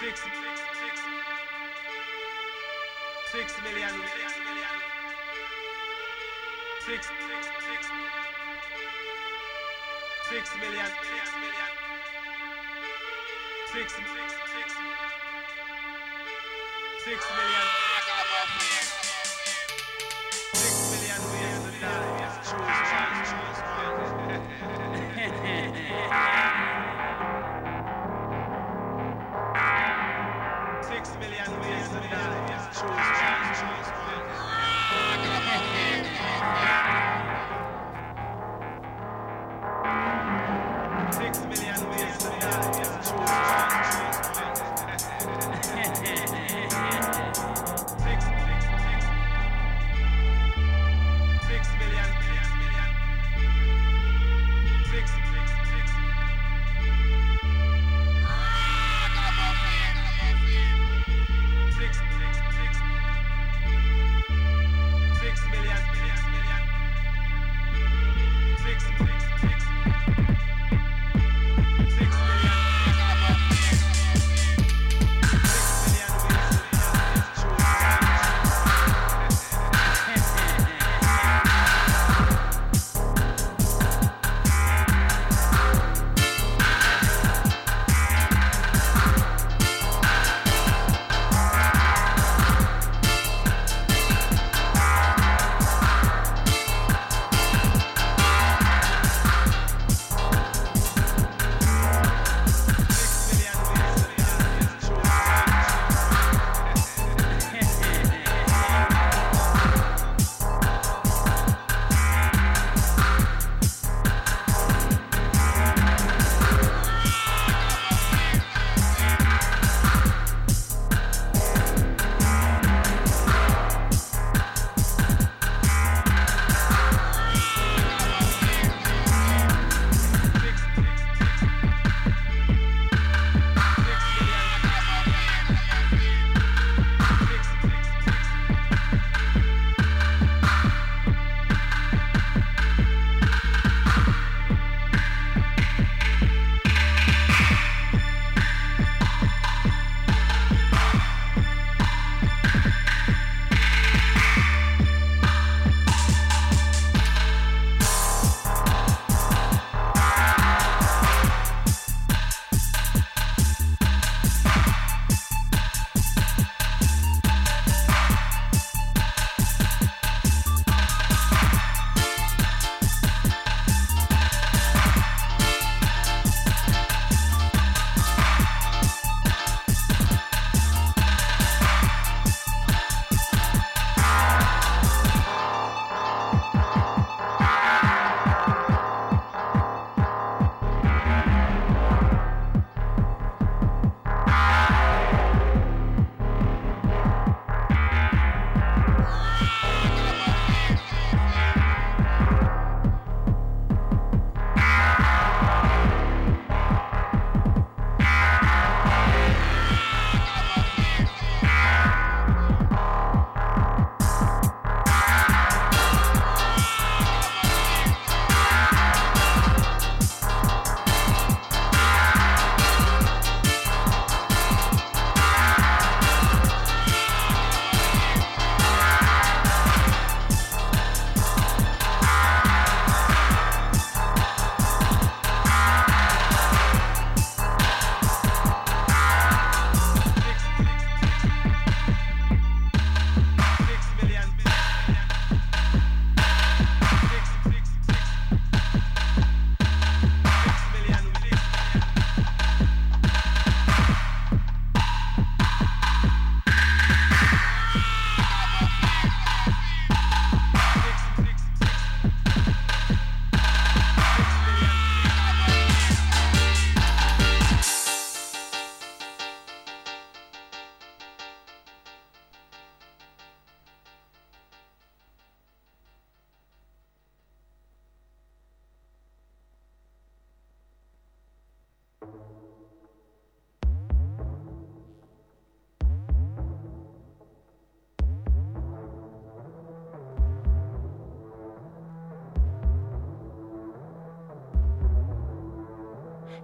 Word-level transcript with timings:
Six, 0.00 0.18
six, 0.18 0.32
six, 0.32 1.00
six 3.32 3.62
million, 3.62 3.90
six. 3.90 4.32
Million, 4.48 4.76
six, 6.86 7.06
six, 7.06 7.46
six, 7.68 7.86
six 10.30 10.56
million, 10.58 10.90
six 11.04 11.28
million, 11.36 11.72
six, 13.74 13.92
six, 13.92 14.32
six, 14.54 14.72
six 17.04 17.20
million. 17.36 17.89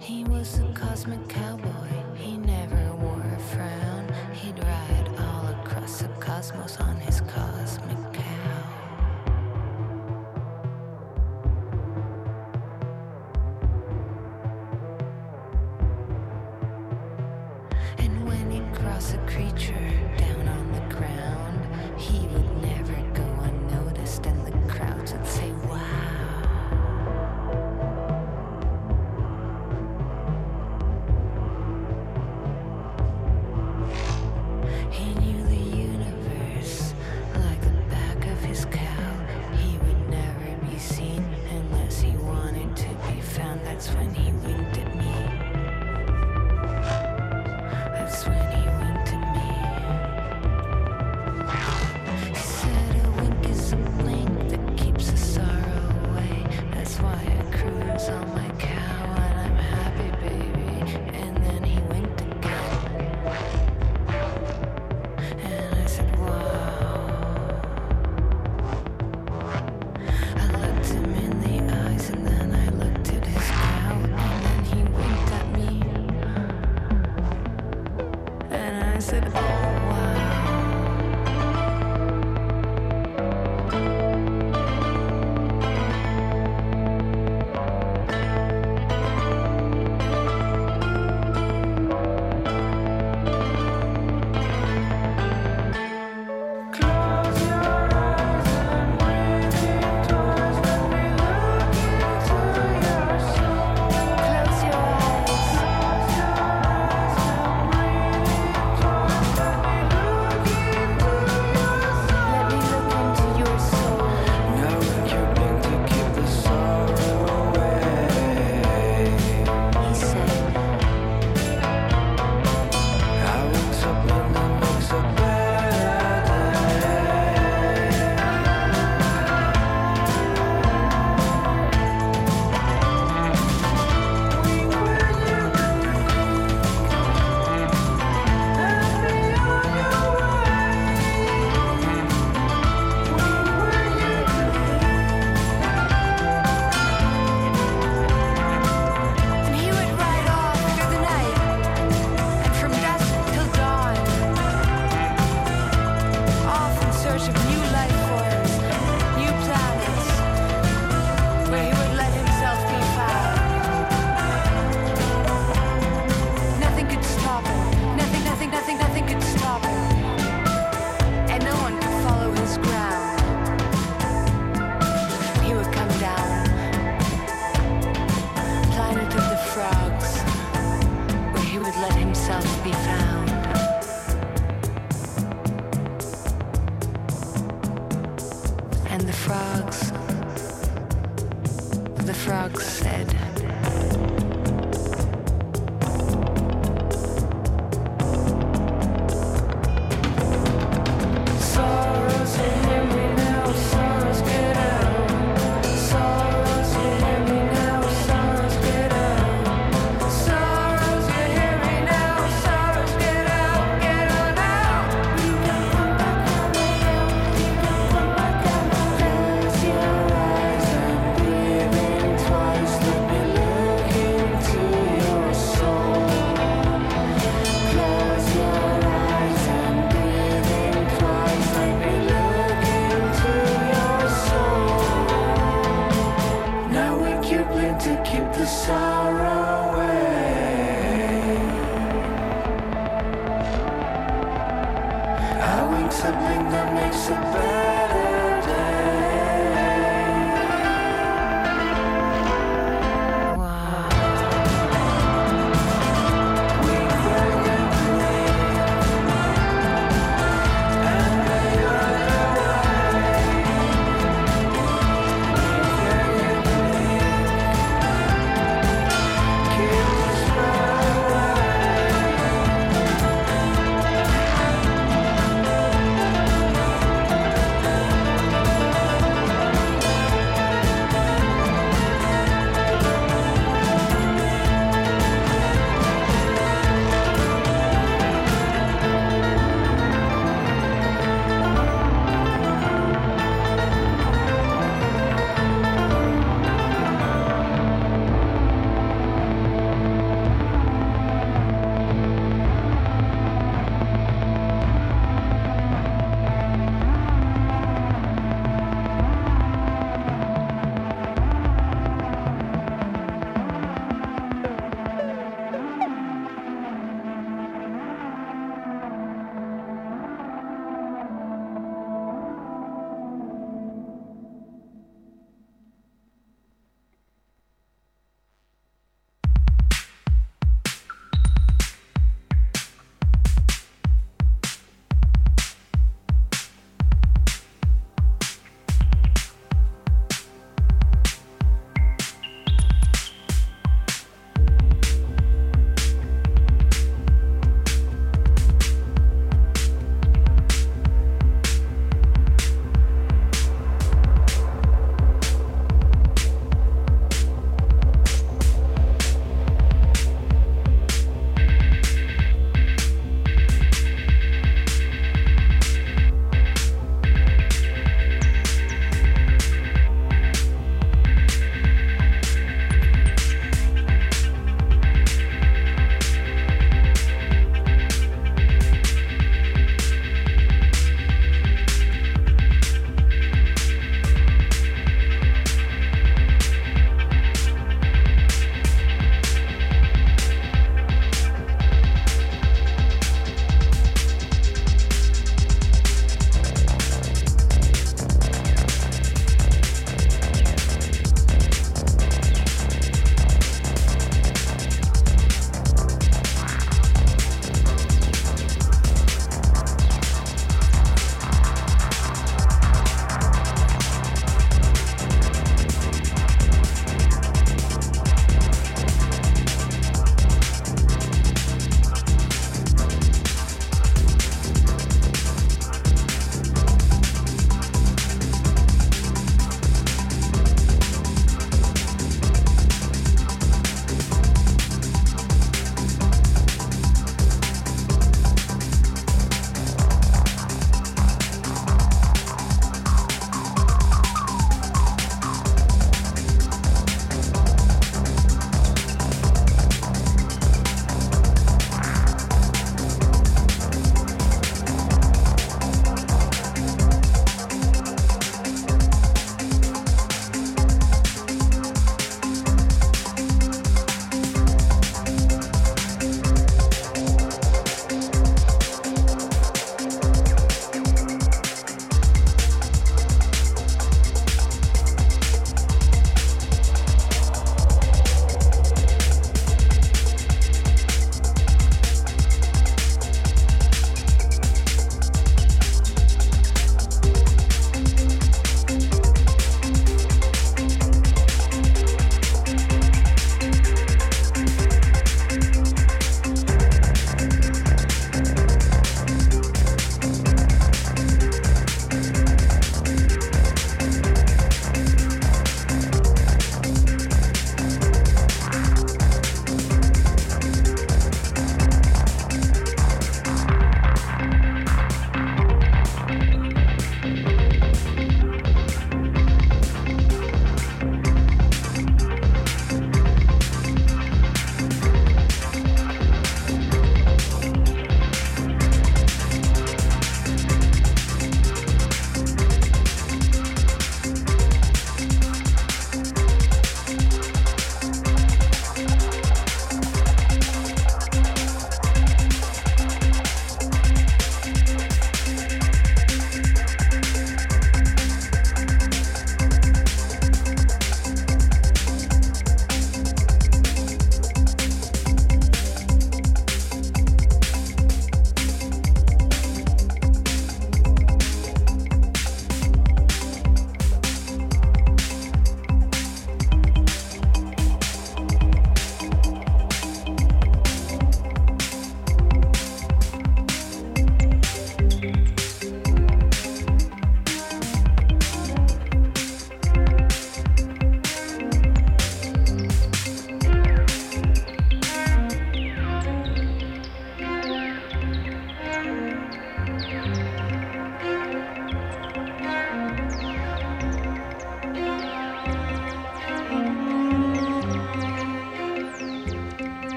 He 0.00 0.24
was 0.24 0.58
a 0.58 0.72
cosmic 0.74 1.28
cowboy. 1.28 1.83